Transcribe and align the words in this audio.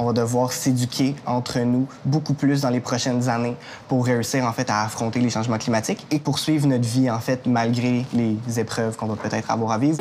on 0.00 0.06
va 0.06 0.12
devoir 0.14 0.52
s'éduquer 0.52 1.14
entre 1.26 1.60
nous 1.60 1.86
beaucoup 2.06 2.32
plus 2.32 2.62
dans 2.62 2.70
les 2.70 2.80
prochaines 2.80 3.28
années 3.28 3.54
pour 3.86 4.06
réussir 4.06 4.44
en 4.46 4.52
fait 4.52 4.70
à 4.70 4.82
affronter 4.82 5.20
les 5.20 5.30
changements 5.30 5.58
climatiques 5.58 6.06
et 6.10 6.18
poursuivre 6.18 6.66
notre 6.66 6.88
vie 6.88 7.10
en 7.10 7.20
fait 7.20 7.46
malgré 7.46 8.06
les 8.14 8.58
épreuves 8.58 8.96
qu'on 8.96 9.06
va 9.06 9.16
peut-être 9.16 9.50
avoir 9.50 9.72
à 9.72 9.78
vivre. 9.78 9.98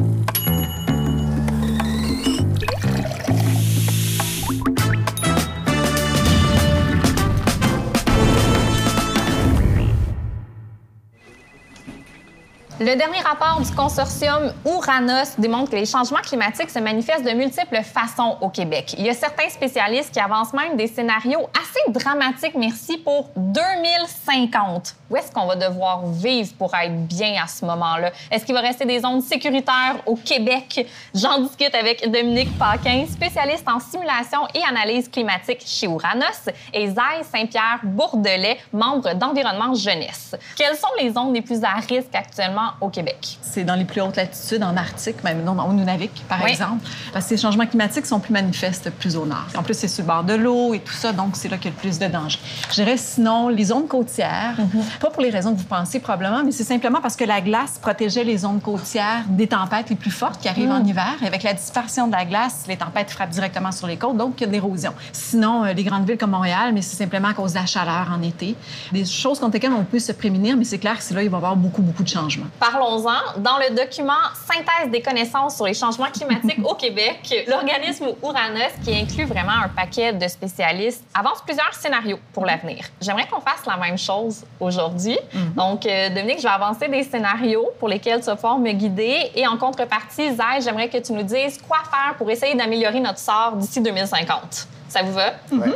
Le 12.81 12.95
dernier 12.95 13.19
rapport 13.19 13.59
du 13.59 13.69
consortium 13.75 14.53
Ouranos 14.63 15.37
démontre 15.37 15.71
que 15.71 15.75
les 15.75 15.85
changements 15.85 16.21
climatiques 16.21 16.69
se 16.69 16.79
manifestent 16.79 17.25
de 17.25 17.31
multiples 17.31 17.81
façons 17.83 18.37
au 18.39 18.47
Québec. 18.47 18.95
Il 18.97 19.05
y 19.05 19.09
a 19.09 19.13
certains 19.13 19.49
spécialistes 19.49 20.13
qui 20.13 20.19
avancent 20.21 20.53
même 20.53 20.77
des 20.77 20.87
scénarios 20.87 21.49
assez 21.59 21.91
dramatiques, 21.91 22.55
merci, 22.55 22.97
pour 22.97 23.31
2050. 23.35 24.95
Où 25.09 25.17
est-ce 25.17 25.29
qu'on 25.29 25.45
va 25.45 25.57
devoir 25.57 26.05
vivre 26.05 26.53
pour 26.57 26.73
être 26.73 27.05
bien 27.05 27.43
à 27.43 27.47
ce 27.47 27.65
moment-là? 27.65 28.11
Est-ce 28.31 28.45
qu'il 28.45 28.55
va 28.55 28.61
rester 28.61 28.85
des 28.85 29.01
zones 29.01 29.21
sécuritaires 29.21 29.97
au 30.05 30.15
Québec? 30.15 30.87
J'en 31.13 31.39
discute 31.39 31.75
avec 31.75 32.09
Dominique 32.09 32.57
Paquin, 32.57 33.05
spécialiste 33.11 33.67
en 33.67 33.81
simulation 33.81 34.47
et 34.53 34.61
analyse 34.63 35.09
climatique 35.09 35.63
chez 35.65 35.87
Ouranos, 35.87 36.47
et 36.73 36.87
Zay 36.87 37.23
Saint-Pierre 37.29 37.81
Bourdelet, 37.83 38.57
membre 38.71 39.15
d'Environnement 39.15 39.73
Jeunesse. 39.73 40.33
Quelles 40.55 40.77
sont 40.77 40.87
les 40.97 41.11
zones 41.11 41.33
les 41.33 41.41
plus 41.41 41.61
à 41.61 41.73
risque 41.73 42.13
actuellement 42.13 42.68
au 42.81 42.89
Québec? 42.89 43.37
C'est 43.41 43.63
dans 43.63 43.75
les 43.75 43.85
plus 43.85 44.01
hautes 44.01 44.15
latitudes, 44.15 44.63
en 44.63 44.75
Arctique, 44.77 45.23
même 45.23 45.43
non, 45.43 45.57
au 45.63 45.73
Nunavik, 45.73 46.23
par 46.27 46.45
exemple. 46.45 46.85
Parce 47.13 47.25
que 47.25 47.31
les 47.35 47.41
changements 47.41 47.65
climatiques 47.65 48.05
sont 48.05 48.19
plus 48.19 48.33
manifestes 48.33 48.89
plus 48.91 49.15
au 49.15 49.25
nord. 49.25 49.45
En 49.57 49.63
plus, 49.63 49.73
c'est 49.73 49.87
sur 49.87 50.03
le 50.03 50.07
bord 50.07 50.23
de 50.23 50.33
l'eau 50.33 50.73
et 50.73 50.79
tout 50.79 50.93
ça, 50.93 51.11
donc 51.11 51.35
c'est 51.35 51.49
là 51.49 51.57
qu'il 51.57 51.71
y 51.71 51.73
a 51.73 51.75
le 51.75 51.81
plus 51.81 51.99
de 51.99 52.07
danger. 52.07 52.39
Je 52.69 52.75
dirais 52.75 52.97
sinon 52.97 53.49
les 53.49 53.65
zones 53.65 53.87
côtières, 53.87 54.55
Mm-hmm. 54.59 54.99
pas 54.99 55.09
pour 55.09 55.21
les 55.21 55.29
raisons 55.29 55.53
que 55.53 55.59
vous 55.59 55.65
pensez 55.65 55.99
probablement, 55.99 56.43
mais 56.43 56.51
c'est 56.51 56.63
simplement 56.63 56.99
parce 57.01 57.15
que 57.15 57.23
la 57.23 57.41
glace 57.41 57.77
protégeait 57.81 58.23
les 58.23 58.37
zones 58.39 58.59
côtières 58.61 59.23
des 59.29 59.47
tempêtes 59.47 59.89
les 59.89 59.95
plus 59.95 60.11
fortes 60.11 60.41
qui 60.41 60.47
arrivent 60.47 60.69
Mm. 60.69 60.71
en 60.71 60.83
hiver. 60.85 61.13
Et 61.21 61.27
avec 61.27 61.43
la 61.43 61.53
dispersion 61.53 62.07
de 62.07 62.11
la 62.13 62.25
glace, 62.25 62.65
les 62.67 62.77
tempêtes 62.77 63.09
frappent 63.11 63.29
directement 63.29 63.71
sur 63.71 63.87
les 63.87 63.97
côtes, 63.97 64.17
donc 64.17 64.35
il 64.37 64.41
y 64.41 64.43
a 64.43 64.47
de 64.47 64.51
l'érosion. 64.51 64.93
Sinon, 65.13 65.63
euh, 65.65 65.73
les 65.73 65.83
grandes 65.83 66.05
villes 66.07 66.17
comme 66.17 66.31
Montréal, 66.31 66.71
mais 66.73 66.81
c'est 66.81 66.95
simplement 66.97 67.29
à 67.29 67.33
cause 67.33 67.53
de 67.53 67.59
la 67.59 67.65
chaleur 67.65 68.07
en 68.15 68.21
été. 68.21 68.55
Des 68.91 69.05
choses 69.05 69.39
contre 69.39 69.53
lesquelles 69.53 69.73
on 69.73 69.83
peut 69.83 69.99
se 69.99 70.11
prémunir, 70.11 70.57
mais 70.57 70.63
c'est 70.65 70.79
clair 70.79 70.97
que 70.97 71.03
c'est 71.03 71.13
là 71.13 71.23
il 71.23 71.29
va 71.29 71.37
y 71.37 71.39
avoir 71.39 71.55
beaucoup, 71.55 71.81
beaucoup 71.81 72.03
de 72.03 72.09
changements. 72.09 72.47
Parlons-en. 72.59 73.39
Dans 73.39 73.57
le 73.57 73.75
document 73.75 74.13
Synthèse 74.33 74.91
des 74.91 75.01
connaissances 75.01 75.55
sur 75.55 75.65
les 75.65 75.73
changements 75.73 76.11
climatiques 76.11 76.59
au 76.63 76.75
Québec, 76.75 77.45
l'organisme 77.47 78.07
Ouranos, 78.21 78.73
qui 78.83 78.93
inclut 78.93 79.25
vraiment 79.25 79.63
un 79.63 79.69
paquet 79.69 80.13
de 80.13 80.27
spécialistes, 80.27 81.03
avance 81.13 81.41
plusieurs 81.45 81.73
scénarios 81.73 82.19
pour 82.33 82.45
l'avenir. 82.45 82.85
J'aimerais 83.01 83.27
qu'on 83.27 83.41
fasse 83.41 83.65
la 83.65 83.77
même 83.77 83.97
chose 83.97 84.43
aujourd'hui. 84.59 85.17
Donc, 85.55 85.85
euh, 85.85 86.09
Dominique, 86.09 86.37
je 86.37 86.43
vais 86.43 86.49
avancer 86.49 86.87
des 86.87 87.03
scénarios 87.03 87.69
pour 87.79 87.87
lesquels 87.87 88.19
tu 88.19 88.25
vas 88.25 88.35
pouvoir 88.35 88.57
me 88.59 88.71
guider. 88.71 89.31
Et 89.35 89.47
en 89.47 89.57
contrepartie, 89.57 90.29
Zay, 90.35 90.61
j'aimerais 90.61 90.89
que 90.89 90.97
tu 90.97 91.13
nous 91.13 91.23
dises 91.23 91.59
quoi 91.67 91.79
faire 91.89 92.15
pour 92.17 92.29
essayer 92.29 92.55
d'améliorer 92.55 92.99
notre 92.99 93.19
sort 93.19 93.53
d'ici 93.55 93.81
2050. 93.81 94.67
Ça 94.89 95.03
vous 95.03 95.13
va? 95.13 95.27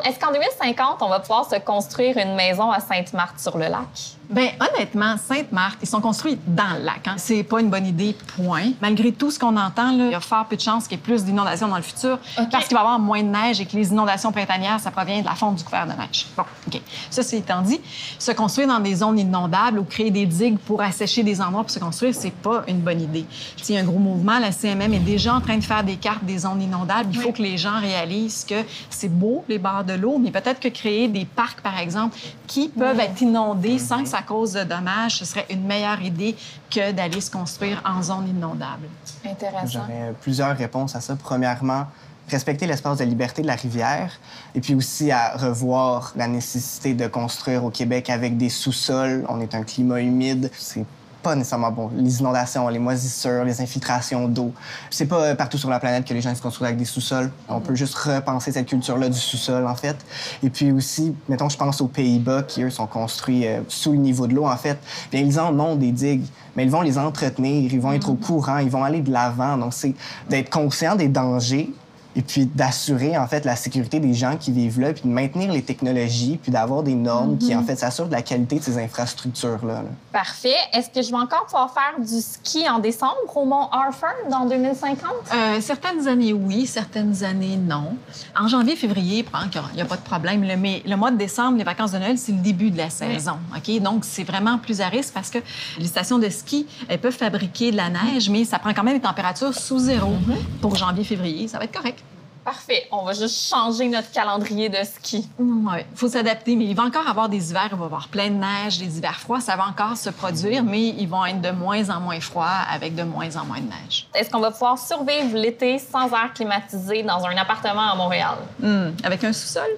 Est-ce 0.06 0.20
qu'en 0.20 0.32
2050, 0.32 0.98
on 1.02 1.10
va 1.10 1.20
pouvoir 1.20 1.50
se 1.50 1.56
construire 1.60 2.18
une 2.18 2.36
maison 2.36 2.72
à 2.72 2.80
Sainte-Marthe-sur-le-lac? 2.80 4.18
Bien, 4.30 4.50
honnêtement, 4.60 5.16
Sainte-Marthe, 5.18 5.78
ils 5.82 5.88
sont 5.88 6.02
construits 6.02 6.40
dans 6.48 6.78
le 6.78 6.86
lac. 6.86 7.08
Hein. 7.08 7.16
C'est 7.18 7.44
pas 7.44 7.60
une 7.60 7.70
bonne 7.70 7.86
idée, 7.86 8.16
point. 8.36 8.72
Malgré 8.82 9.12
tout 9.12 9.30
ce 9.30 9.38
qu'on 9.38 9.56
entend, 9.56 9.96
là, 9.96 10.06
il 10.06 10.12
y 10.12 10.16
a 10.16 10.20
fort 10.20 10.46
peu 10.46 10.56
de 10.56 10.62
chances 10.62 10.88
qu'il 10.88 10.98
y 10.98 11.02
ait 11.02 11.04
plus 11.04 11.24
d'inondations 11.24 11.68
dans 11.68 11.76
le 11.76 11.84
futur 11.84 12.18
parce 12.52 12.66
qu'il 12.68 12.76
va 12.76 12.82
y 12.82 12.86
avoir 12.86 13.00
moins 13.00 13.22
de 13.22 13.28
neige 13.28 13.62
et 13.62 13.66
que 13.66 13.76
les 13.76 13.90
inondations 13.92 14.32
printanières, 14.32 14.80
ça 14.80 14.90
provient 14.90 15.20
de 15.20 15.26
la 15.26 15.36
fonte 15.36 15.58
du 15.58 15.64
couvert 15.64 15.86
de 15.86 15.92
neige. 15.92 16.26
Bon, 16.36 16.44
OK. 16.68 16.82
Ça, 17.12 17.22
c'est 17.22 17.38
étant 17.38 17.62
dit, 17.62 17.80
se 18.18 18.32
construire 18.32 18.68
dans 18.68 18.80
des 18.80 18.96
zones 18.96 19.20
inondables 19.20 19.78
ou 19.78 19.84
créer 19.84 20.10
des 20.10 20.26
digues 20.26 20.58
pour 20.58 20.82
assécher 20.82 21.22
des 21.22 21.40
endroits 21.40 21.64
pour 21.64 21.72
se 21.72 21.80
construire, 21.80 22.16
c'est 22.16 22.34
pas 22.34 22.64
une 22.68 22.80
bonne 22.80 23.02
idée. 23.02 23.26
Il 23.70 23.76
y 23.76 23.78
a 23.78 23.82
un 23.82 23.86
gros 23.86 24.00
mouvement. 24.00 24.40
La 24.40 24.52
CMM 24.52 24.94
est 24.94 25.00
déjà 25.00 25.36
en 25.36 25.42
train 25.42 25.58
de 25.58 25.64
faire 25.64 25.84
des 25.84 25.98
cartes 25.98 26.24
des 26.24 26.40
zones 26.40 26.62
inondables. 26.62 27.10
Il 27.14 27.20
faut 27.20 27.34
que 27.34 27.42
les 27.42 27.58
gens 27.58 27.80
réalisent 27.80 28.46
que 28.50 28.64
c'est 29.04 29.10
beau, 29.10 29.44
les 29.50 29.60
bords 29.60 29.84
de 29.84 29.94
l'eau, 29.94 30.18
mais 30.18 30.32
peut-être 30.32 30.62
que 30.62 30.70
créer 30.70 31.10
des 31.10 31.26
parcs, 31.26 31.60
par 31.60 31.78
exemple, 31.78 32.18
qui 32.48 32.70
peuvent 32.70 33.00
être 33.02 33.22
inondés 33.22 33.78
sans 33.78 34.04
que 34.04 34.08
ça 34.08 34.22
cause 34.22 34.54
de 34.54 34.64
dommages, 34.64 35.18
ce 35.18 35.26
serait 35.26 35.46
une 35.50 35.66
meilleure 35.66 36.02
idée 36.02 36.38
que 36.72 36.94
d'aller 36.94 37.20
se 37.20 37.30
construire 37.30 37.82
en 37.86 38.02
zone 38.02 38.30
inondable. 38.30 38.88
Intéressant. 39.26 39.68
J'aurais 39.68 40.14
plusieurs 40.22 40.56
réponses 40.56 40.96
à 40.96 41.02
ça. 41.02 41.18
Premièrement, 41.22 41.88
respecter 42.30 42.66
l'espace 42.66 43.00
de 43.00 43.04
liberté 43.04 43.42
de 43.42 43.48
la 43.48 43.56
rivière 43.56 44.14
et 44.56 44.62
puis 44.62 44.74
aussi 44.74 45.12
à 45.12 45.36
revoir 45.36 46.14
la 46.16 46.30
nécessité 46.30 46.94
de 46.94 47.08
construire 47.08 47.66
au 47.66 47.70
Québec 47.70 48.10
avec 48.10 48.38
des 48.38 48.50
sous-sols. 48.50 49.26
On 49.28 49.42
est 49.42 49.54
un 49.54 49.64
climat 49.64 50.00
humide. 50.00 50.50
C'est 50.58 50.86
pas 51.24 51.36
nécessairement 51.36 51.72
bon. 51.72 51.90
Les 51.96 52.20
inondations, 52.20 52.68
les 52.68 52.80
moisissures, 52.80 53.44
les 53.46 53.62
infiltrations 53.62 54.28
d'eau. 54.28 54.52
C'est 54.90 55.06
pas 55.06 55.22
euh, 55.22 55.36
partout 55.36 55.58
sur 55.58 55.70
la 55.70 55.80
planète 55.80 56.06
que 56.06 56.14
les 56.14 56.22
gens 56.22 56.36
se 56.36 56.42
construisent 56.42 56.68
avec 56.68 56.78
des 56.78 56.86
sous-sols. 56.86 57.32
On 57.48 57.62
peut 57.62 57.74
juste 57.76 57.96
repenser 57.96 58.52
cette 58.52 58.68
culture-là 58.68 59.10
du 59.10 59.18
sous-sol, 59.18 59.66
en 59.66 59.76
fait. 59.76 59.96
Et 60.44 60.50
puis 60.50 60.72
aussi, 60.72 61.16
mettons, 61.30 61.50
je 61.50 61.58
pense 61.58 61.82
aux 61.82 61.88
Pays-Bas 61.88 62.44
qui, 62.44 62.62
eux, 62.64 62.70
sont 62.70 62.88
construits 62.88 63.48
euh, 63.48 63.62
sous 63.70 63.94
le 63.94 64.00
niveau 64.00 64.28
de 64.28 64.36
l'eau, 64.36 64.46
en 64.46 64.58
fait. 64.58 64.78
Bien, 65.12 65.22
ils 65.22 65.40
en 65.40 65.58
ont 65.60 65.76
des 65.76 65.92
digues, 65.92 66.26
mais 66.56 66.66
ils 66.66 66.72
vont 66.72 66.82
les 66.82 66.98
entretenir, 66.98 67.74
ils 67.74 67.82
vont 67.82 67.94
être 67.94 68.10
au 68.10 68.16
courant, 68.16 68.58
ils 68.58 68.70
vont 68.70 68.84
aller 68.84 69.02
de 69.02 69.12
l'avant. 69.12 69.58
Donc, 69.58 69.74
c'est 69.74 69.96
d'être 70.30 70.50
conscient 70.50 70.96
des 70.96 71.08
dangers 71.08 71.74
et 72.16 72.22
puis 72.22 72.46
d'assurer 72.46 73.18
en 73.18 73.28
fait 73.28 73.46
la 73.46 73.56
sécurité 73.56 74.00
des 74.00 74.14
gens 74.14 74.38
qui 74.38 74.52
vivent 74.52 74.80
là, 74.80 74.94
puis 74.94 75.04
de 75.04 75.10
maintenir 75.10 75.52
les 75.52 75.64
technologies, 75.64 76.40
puis 76.42 76.52
d'avoir 76.52 76.84
des 76.84 76.96
normes 76.96 77.38
qui 77.38 77.56
en 77.56 77.64
fait 77.64 77.76
s'assurent 77.76 78.08
de 78.08 78.14
la 78.14 78.22
qualité 78.22 78.60
de 78.60 78.64
ces 78.64 78.78
infrastructures 78.78 79.66
là. 79.66 79.84
Parfait. 80.12 80.56
Est-ce 80.74 80.90
que 80.90 81.02
je 81.02 81.10
vais 81.10 81.18
encore 81.18 81.46
pouvoir 81.46 81.74
faire 81.74 82.00
du 82.00 82.22
ski 82.22 82.68
en 82.70 82.80
décembre 82.80 83.16
au 83.36 83.46
Mont 83.46 83.68
Arthur 83.72 84.14
dans 84.30 84.46
2050? 84.46 85.10
Euh, 85.34 85.62
certaines 85.62 86.08
années, 86.08 86.34
oui. 86.34 86.66
Certaines 86.66 87.24
années, 87.24 87.58
non. 87.58 87.96
En 88.40 88.48
janvier, 88.48 88.76
février, 88.76 89.26
il 89.74 89.76
n'y 89.76 89.82
a 89.82 89.86
pas 89.86 89.98
de 89.98 90.02
problème. 90.02 90.46
mais 90.60 90.84
le 90.86 90.96
mois 90.96 91.12
de 91.12 91.18
décembre, 91.18 91.58
les 91.58 91.64
vacances 91.64 91.92
de 91.92 91.98
Noël, 91.98 92.18
c'est 92.18 92.32
le 92.32 92.40
début 92.40 92.72
de 92.72 92.78
la 92.78 92.90
saison. 92.90 93.38
OK? 93.56 93.82
Donc, 93.82 94.06
c'est 94.06 94.24
vraiment 94.24 94.58
plus 94.58 94.82
à 94.82 94.88
risque 94.88 95.14
parce 95.14 95.30
que 95.30 95.40
les 95.80 95.88
stations 95.88 96.20
de 96.20 96.30
ski, 96.30 96.68
elles 96.88 97.00
peuvent 97.00 97.14
fabriquer 97.14 97.72
de 97.72 97.78
la 97.78 97.90
neige, 97.90 98.30
mais 98.30 98.46
ça 98.46 98.60
prend 98.60 98.74
quand 98.74 98.84
même 98.84 98.98
des 98.98 99.02
températures 99.02 99.54
sous 99.54 99.80
zéro 99.80 100.14
pour 100.62 100.76
janvier, 100.76 101.04
février. 101.04 101.48
Ça 101.48 101.58
va 101.58 101.66
être 101.66 101.76
correct. 101.76 102.03
Parfait. 102.44 102.88
On 102.92 103.04
va 103.04 103.14
juste 103.14 103.50
changer 103.50 103.88
notre 103.88 104.12
calendrier 104.12 104.68
de 104.70 104.78
ski. 104.84 105.28
Oui, 105.40 105.80
il 105.92 105.98
faut 105.98 106.08
s'adapter, 106.10 106.56
mais 106.56 106.66
il 106.66 106.76
va 106.76 106.84
encore 106.84 107.08
avoir 107.08 107.30
des 107.30 107.52
hivers, 107.52 107.70
il 107.72 107.78
va 107.78 107.84
y 107.84 107.86
avoir 107.86 108.08
plein 108.10 108.30
de 108.30 108.36
neige, 108.36 108.80
des 108.80 108.98
hivers 108.98 109.20
froids, 109.20 109.40
ça 109.40 109.56
va 109.56 109.66
encore 109.68 109.96
se 109.96 110.10
produire, 110.10 110.64
mais 110.64 110.90
ils 110.90 111.08
vont 111.08 111.26
être 111.26 111.42
de 111.42 111.52
moins 111.52 111.90
en 111.90 112.00
moins 112.02 112.20
froids 112.20 112.50
avec 112.70 112.96
de 112.96 113.04
moins 113.04 113.36
en 113.38 113.46
moins 113.46 113.60
de 113.60 113.68
neige. 113.70 114.08
Est-ce 114.14 114.30
qu'on 114.30 114.40
va 114.40 114.52
pouvoir 114.52 114.78
survivre 114.78 115.38
l'été 115.38 115.80
sans 115.80 116.08
air 116.10 116.32
climatisé 116.34 117.04
dans 117.04 117.24
un 117.26 117.36
appartement 117.38 117.92
à 117.92 117.96
Montréal? 117.96 118.36
Hmm, 118.60 118.90
Avec 119.04 119.24
un 119.24 119.34
sous-sol? 119.34 119.70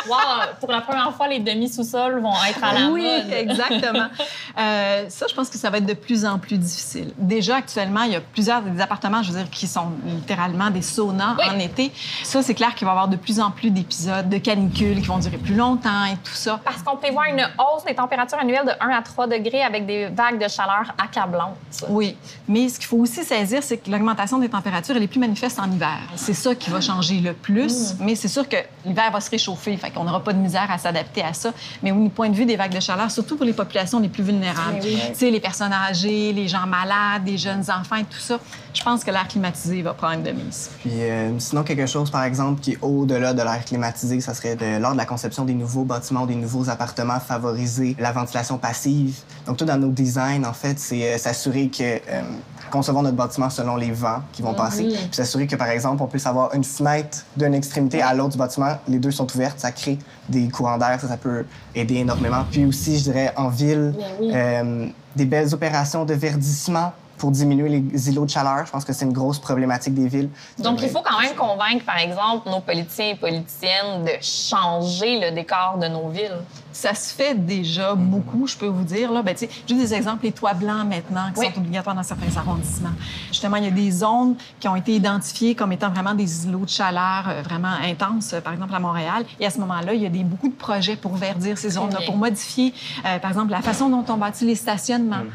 Wow! 0.07 0.16
Pour 0.62 0.72
la 0.72 0.81
première 0.81 1.13
fois, 1.13 1.28
les 1.28 1.39
demi-sous-sols 1.39 2.22
vont 2.22 2.34
être 2.50 2.63
à 2.63 2.74
la 2.74 2.88
oui, 2.89 3.03
mode. 3.03 3.34
exactement. 3.34 4.07
Euh, 4.57 5.06
ça, 5.09 5.25
je 5.29 5.35
pense 5.35 5.50
que 5.50 5.57
ça 5.57 5.69
va 5.69 5.78
être 5.78 5.85
de 5.85 5.94
plus 5.94 6.25
en 6.25 6.40
plus 6.40 6.57
difficile. 6.57 7.13
Déjà, 7.18 7.57
actuellement, 7.57 8.01
il 8.03 8.13
y 8.13 8.16
a 8.16 8.22
plusieurs 8.22 8.62
des 8.63 8.81
appartements, 8.81 9.22
je 9.22 9.31
veux 9.31 9.38
dire, 9.40 9.50
qui 9.50 9.68
sont 9.68 9.91
littéralement 10.06 10.69
des 10.69 10.81
saunas 10.81 11.35
Oui. 11.40 11.45
en 11.56 11.59
été. 11.59 11.91
Ça, 12.23 12.41
c'est 12.41 12.53
clair 12.56 12.73
qu'il 12.73 12.85
va 12.85 12.91
y 12.91 12.95
avoir 12.95 13.07
de 13.07 13.18
plus 13.18 13.40
en 13.40 13.51
plus 13.51 13.69
d'épisodes 13.69 14.28
de 14.29 14.38
canicules 14.38 15.00
qui 15.01 15.07
vont 15.07 15.19
durer 15.19 15.38
plus 15.38 15.56
longtemps 15.56 16.06
et 16.06 16.16
tout 16.23 16.34
ça. 16.34 16.59
Parce 16.66 16.81
qu'on 16.81 16.97
prévoit 16.97 17.29
une 17.29 17.41
hausse 17.59 17.85
des 17.85 17.94
températures 17.95 18.40
annuelles 18.40 18.66
de 18.66 18.72
1 18.84 18.90
à 18.90 19.01
3 19.01 19.28
degrés 19.28 19.62
avec 19.62 19.85
des 19.85 20.07
vagues 20.07 20.41
de 20.44 20.47
chaleur 20.47 20.94
accablantes. 20.97 21.56
Oui, 21.89 22.18
mais 22.47 22.68
ce 22.69 22.79
qu'il 22.79 22.88
faut 22.88 22.97
aussi 22.97 23.24
saisir, 23.24 23.62
c'est 23.62 23.78
que 23.78 23.91
l'augmentation 23.91 24.39
des 24.39 24.50
températures, 24.50 24.95
elle 24.95 25.03
est 25.03 25.07
plus 25.07 25.19
manifeste 25.19 25.59
en 25.59 25.72
hiver. 25.72 26.00
C'est 26.16 26.34
ça 26.34 26.56
qui 26.56 26.69
va 26.72 26.81
changer 26.81 27.19
le 27.19 27.34
plus, 27.34 27.94
mais 28.00 28.16
c'est 28.16 28.28
sûr 28.28 28.47
que 28.50 28.57
l'hiver 28.86 29.12
va 29.12 29.21
se 29.21 29.30
réchauffer, 29.30 29.77
fait 29.77 29.92
qu'on 29.92 30.03
n'aura 30.03 30.24
pas 30.24 30.33
de 30.33 30.39
misère 30.39 30.69
à 30.71 30.77
s'adapter 30.77 31.21
à 31.21 31.33
ça. 31.33 31.51
Mais 31.83 31.92
au 31.92 32.10
point 32.10 32.30
de 32.30 32.36
vue 32.36 32.45
des 32.45 32.56
vagues 32.56 32.74
de 32.74 32.80
chaleur, 32.80 33.12
surtout 33.12 33.36
pour 33.38 33.45
les 33.45 33.53
populations 33.53 34.00
les 34.00 34.10
plus 34.10 34.24
vulnérables, 34.24 34.46
Oui. 34.81 34.99
tu 35.09 35.15
sais, 35.15 35.31
les 35.31 35.39
personnes 35.39 35.73
âgées, 35.73 36.33
les 36.33 36.47
gens 36.47 36.65
malades, 36.67 37.23
les 37.25 37.38
jeunes 37.38 37.63
enfants 37.69 37.97
et 37.97 38.03
tout 38.03 38.19
ça, 38.19 38.39
je 38.73 38.83
pense 38.83 39.03
que 39.03 39.11
l'air 39.11 39.27
climatisé 39.27 39.81
va 39.81 39.94
prendre 39.94 40.23
de 40.23 40.31
mise. 40.31 40.69
Puis 40.79 40.91
euh, 40.94 41.38
sinon 41.39 41.63
quelque 41.63 41.85
chose 41.85 42.11
par 42.11 42.23
exemple 42.23 42.61
qui 42.61 42.73
est 42.73 42.79
au-delà 42.81 43.33
de 43.33 43.41
l'air 43.41 43.63
climatisé, 43.65 44.19
ça 44.21 44.33
serait 44.33 44.55
de, 44.55 44.79
lors 44.79 44.94
de 44.94 44.97
la 44.97 45.05
conception 45.05 45.45
des 45.45 45.53
nouveaux 45.53 45.83
bâtiments, 45.83 46.25
des 46.25 46.35
nouveaux 46.35 46.69
appartements, 46.69 47.19
favoriser 47.19 47.95
la 47.99 48.11
ventilation 48.11 48.57
passive. 48.57 49.19
Donc 49.45 49.57
tout 49.57 49.65
dans 49.65 49.77
nos 49.77 49.91
designs 49.91 50.44
en 50.44 50.53
fait, 50.53 50.79
c'est 50.79 51.13
euh, 51.13 51.17
s'assurer 51.17 51.69
que 51.69 51.83
euh, 51.83 52.21
concevoir 52.69 53.03
notre 53.03 53.15
bâtiment 53.15 53.49
selon 53.49 53.75
les 53.75 53.91
vents 53.91 54.21
qui 54.31 54.41
vont 54.41 54.53
passer, 54.53 54.83
oui. 54.85 54.95
puis 54.95 55.09
s'assurer 55.11 55.47
que 55.47 55.55
par 55.55 55.69
exemple 55.69 56.01
on 56.01 56.07
puisse 56.07 56.25
avoir 56.25 56.53
une 56.53 56.63
fenêtre 56.63 57.19
d'une 57.35 57.53
extrémité 57.53 58.01
à 58.01 58.13
l'autre 58.13 58.31
du 58.31 58.37
bâtiment, 58.37 58.77
les 58.87 58.99
deux 58.99 59.11
sont 59.11 59.27
ouvertes, 59.35 59.59
ça 59.59 59.71
crée 59.71 59.99
des 60.29 60.47
courants 60.49 60.77
d'air, 60.77 60.99
ça, 60.99 61.07
ça 61.07 61.17
peut 61.17 61.45
aider 61.73 61.95
énormément. 61.95 62.43
Puis 62.51 62.65
aussi, 62.65 62.97
je 62.99 63.03
dirais 63.03 63.33
en 63.35 63.49
ville, 63.49 63.93
oui. 64.19 64.31
euh, 64.33 64.87
des 65.15 65.25
belles 65.25 65.53
opérations 65.53 66.05
de 66.05 66.13
verdissement 66.13 66.93
pour 67.17 67.31
diminuer 67.31 67.69
les 67.69 68.09
îlots 68.09 68.25
de 68.25 68.29
chaleur. 68.29 68.65
Je 68.65 68.71
pense 68.71 68.85
que 68.85 68.93
c'est 68.93 69.05
une 69.05 69.13
grosse 69.13 69.39
problématique 69.39 69.93
des 69.93 70.07
villes. 70.07 70.29
Donc, 70.59 70.81
il 70.81 70.89
faut 70.89 71.01
quand 71.01 71.19
même 71.19 71.35
convaincre, 71.35 71.83
par 71.85 71.97
exemple, 71.97 72.49
nos 72.49 72.59
politiciens 72.59 73.09
et 73.09 73.15
politiciennes 73.15 74.05
de 74.05 74.11
changer 74.21 75.19
le 75.19 75.31
décor 75.33 75.77
de 75.81 75.87
nos 75.87 76.09
villes. 76.09 76.37
Ça 76.77 76.94
se 76.94 77.12
fait 77.12 77.33
déjà 77.33 77.95
beaucoup, 77.95 78.45
je 78.45 78.56
peux 78.56 78.68
vous 78.68 78.83
dire. 78.83 79.12
Là, 79.12 79.24
ben, 79.24 79.35
juste 79.35 79.68
des 79.68 79.94
exemples, 79.95 80.25
les 80.25 80.31
toits 80.31 80.53
blancs 80.53 80.85
maintenant, 80.88 81.31
qui 81.33 81.41
sont 81.44 81.57
obligatoires 81.57 81.95
dans 81.95 82.03
certains 82.03 82.38
arrondissements. 82.38 82.91
Justement, 83.29 83.57
il 83.57 83.63
y 83.63 83.68
a 83.68 83.71
des 83.71 83.89
zones 83.89 84.35
qui 84.59 84.68
ont 84.68 84.75
été 84.75 84.94
identifiées 84.95 85.56
comme 85.56 85.71
étant 85.71 85.89
vraiment 85.89 86.13
des 86.13 86.45
îlots 86.45 86.65
de 86.65 86.69
chaleur 86.69 87.29
euh, 87.29 87.41
vraiment 87.41 87.74
intenses, 87.83 88.35
par 88.44 88.53
exemple 88.53 88.75
à 88.75 88.79
Montréal. 88.79 89.25
Et 89.39 89.47
à 89.47 89.50
ce 89.50 89.59
moment-là, 89.62 89.95
il 89.95 90.03
y 90.03 90.06
a 90.06 90.09
des, 90.09 90.24
beaucoup 90.24 90.50
de 90.50 90.53
projets 90.53 90.95
pour 90.95 91.15
verdir 91.15 91.57
ces 91.57 91.71
zones-là, 91.71 92.01
pour 92.06 92.15
modifier, 92.15 92.75
euh, 93.07 93.18
par 93.18 93.31
exemple, 93.31 93.50
la 93.50 93.63
façon 93.63 93.89
dont 93.89 94.06
on 94.07 94.18
bâtit 94.18 94.45
les 94.45 94.53
stationnements. 94.53 95.25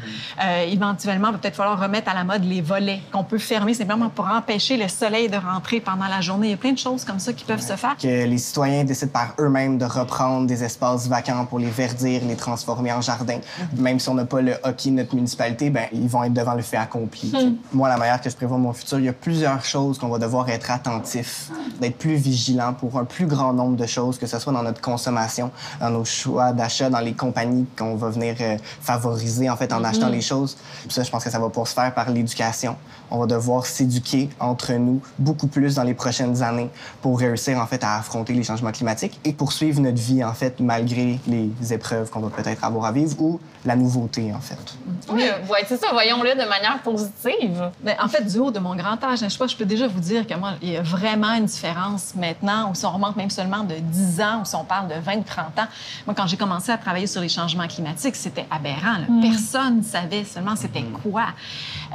Euh, 0.41 0.63
éventuellement, 0.63 1.27
il 1.27 1.33
va 1.33 1.39
peut-être 1.39 1.57
falloir 1.57 1.77
remettre 1.77 2.09
à 2.09 2.13
la 2.13 2.23
mode 2.23 2.45
les 2.45 2.61
volets 2.61 3.01
qu'on 3.11 3.25
peut 3.25 3.37
fermer 3.37 3.73
simplement 3.73 4.07
pour 4.07 4.27
empêcher 4.27 4.77
le 4.77 4.87
soleil 4.87 5.27
de 5.27 5.35
rentrer 5.35 5.81
pendant 5.81 6.07
la 6.07 6.21
journée. 6.21 6.47
Il 6.47 6.51
y 6.51 6.53
a 6.53 6.57
plein 6.57 6.71
de 6.71 6.77
choses 6.77 7.03
comme 7.03 7.19
ça 7.19 7.33
qui 7.33 7.43
peuvent 7.43 7.59
se 7.59 7.75
faire. 7.75 7.97
Que 7.97 8.25
les 8.25 8.37
citoyens 8.37 8.85
décident 8.85 9.11
par 9.11 9.35
eux-mêmes 9.41 9.77
de 9.77 9.83
reprendre 9.83 10.47
des 10.47 10.63
espaces 10.63 11.09
vacants 11.09 11.32
pour 11.45 11.59
les 11.59 11.69
verdir, 11.69 12.21
les 12.27 12.35
transformer 12.35 12.91
en 12.91 13.01
jardin. 13.01 13.39
Même 13.77 13.99
si 13.99 14.09
on 14.09 14.13
n'a 14.13 14.25
pas 14.25 14.41
le 14.41 14.53
hockey 14.63 14.89
de 14.89 14.95
notre 14.95 15.15
municipalité, 15.15 15.69
ben, 15.69 15.85
ils 15.91 16.07
vont 16.07 16.23
être 16.23 16.33
devant 16.33 16.53
le 16.53 16.61
fait 16.61 16.77
accompli. 16.77 17.31
Hmm. 17.31 17.55
Moi, 17.73 17.89
la 17.89 17.97
manière 17.97 18.21
que 18.21 18.29
je 18.29 18.35
prévois 18.35 18.57
mon 18.57 18.73
futur, 18.73 18.99
il 18.99 19.05
y 19.05 19.09
a 19.09 19.13
plusieurs 19.13 19.63
choses 19.65 19.97
qu'on 19.97 20.09
va 20.09 20.19
devoir 20.19 20.49
être 20.49 20.71
attentifs, 20.71 21.49
d'être 21.79 21.97
plus 21.97 22.15
vigilants 22.15 22.73
pour 22.73 22.97
un 22.97 23.05
plus 23.05 23.25
grand 23.25 23.53
nombre 23.53 23.75
de 23.75 23.85
choses, 23.85 24.17
que 24.17 24.27
ce 24.27 24.39
soit 24.39 24.53
dans 24.53 24.63
notre 24.63 24.81
consommation, 24.81 25.51
dans 25.79 25.89
nos 25.89 26.05
choix 26.05 26.51
d'achat, 26.53 26.89
dans 26.89 26.99
les 26.99 27.13
compagnies 27.13 27.65
qu'on 27.77 27.95
va 27.95 28.09
venir 28.09 28.35
euh, 28.41 28.57
favoriser 28.81 29.49
en 29.49 29.57
fait 29.57 29.73
en 29.73 29.83
achetant 29.83 30.09
hmm. 30.09 30.13
les 30.13 30.21
choses. 30.21 30.57
ça, 30.89 31.03
je 31.03 31.09
pense 31.09 31.23
que 31.23 31.29
ça 31.29 31.39
va 31.39 31.49
pour 31.49 31.67
se 31.67 31.73
faire 31.73 31.93
par 31.93 32.09
l'éducation. 32.09 32.75
On 33.11 33.19
va 33.19 33.25
devoir 33.25 33.65
s'éduquer 33.65 34.29
entre 34.39 34.73
nous 34.73 35.01
beaucoup 35.19 35.47
plus 35.47 35.75
dans 35.75 35.83
les 35.83 35.93
prochaines 35.93 36.41
années 36.41 36.69
pour 37.01 37.19
réussir 37.19 37.59
en 37.59 37.65
fait 37.67 37.83
à 37.83 37.97
affronter 37.97 38.33
les 38.33 38.43
changements 38.43 38.71
climatiques 38.71 39.19
et 39.23 39.33
poursuivre 39.33 39.79
notre 39.81 40.01
vie 40.01 40.23
en 40.23 40.33
fait 40.33 40.59
malgré 40.59 41.19
les 41.27 41.73
épreuves 41.73 42.09
qu'on 42.09 42.19
va 42.19 42.29
peut-être 42.29 42.63
avoir 42.63 42.85
à 42.85 42.91
vivre 42.91 43.19
ou 43.21 43.39
la 43.65 43.75
nouveauté, 43.75 44.33
en 44.33 44.41
fait. 44.41 44.57
Oui, 45.09 45.23
c'est 45.67 45.77
ça, 45.77 45.87
voyons-le 45.91 46.31
de 46.31 46.47
manière 46.49 46.79
positive. 46.83 47.71
Mais 47.83 47.95
en 48.01 48.07
fait, 48.07 48.23
du 48.23 48.37
haut 48.39 48.51
de 48.51 48.59
mon 48.59 48.75
grand 48.75 49.01
âge, 49.03 49.19
je 49.19 49.29
sais 49.29 49.37
pas, 49.37 49.47
je 49.47 49.55
peux 49.55 49.65
déjà 49.65 49.87
vous 49.87 49.99
dire 49.99 50.27
que 50.27 50.33
moi, 50.35 50.53
il 50.61 50.71
y 50.71 50.77
a 50.77 50.81
vraiment 50.81 51.33
une 51.33 51.45
différence 51.45 52.13
maintenant, 52.15 52.71
ou 52.71 52.75
si 52.75 52.85
on 52.85 52.91
remonte 52.91 53.15
même 53.15 53.29
seulement 53.29 53.63
de 53.63 53.75
10 53.75 54.21
ans, 54.21 54.41
ou 54.41 54.45
si 54.45 54.55
on 54.55 54.65
parle 54.65 54.89
de 54.89 54.95
20, 54.95 55.23
30 55.23 55.45
ans. 55.59 55.67
Moi, 56.05 56.15
quand 56.15 56.27
j'ai 56.27 56.37
commencé 56.37 56.71
à 56.71 56.77
travailler 56.77 57.07
sur 57.07 57.21
les 57.21 57.29
changements 57.29 57.67
climatiques, 57.67 58.15
c'était 58.15 58.45
aberrant. 58.51 58.99
Mm. 59.07 59.21
Personne 59.21 59.77
ne 59.77 59.83
savait 59.83 60.25
seulement 60.25 60.55
c'était 60.55 60.81
mm. 60.81 60.99
quoi. 61.03 61.25